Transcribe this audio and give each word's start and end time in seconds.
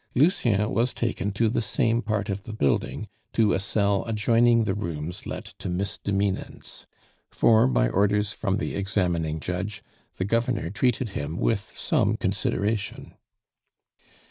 Lucien 0.15 0.67
was 0.71 0.95
taken 0.95 1.31
to 1.31 1.47
the 1.47 1.61
same 1.61 2.01
part 2.01 2.27
of 2.27 2.41
the 2.41 2.53
building, 2.53 3.07
to 3.33 3.53
a 3.53 3.59
cell 3.59 4.03
adjoining 4.07 4.63
the 4.63 4.73
rooms 4.73 5.27
let 5.27 5.53
to 5.59 5.69
misdemeanants; 5.69 6.87
for, 7.29 7.67
by 7.67 7.87
orders 7.87 8.33
from 8.33 8.57
the 8.57 8.73
examining 8.75 9.39
judge, 9.39 9.83
the 10.15 10.25
Governor 10.25 10.71
treated 10.71 11.09
him 11.09 11.37
with 11.37 11.71
some 11.77 12.17
consideration. 12.17 13.13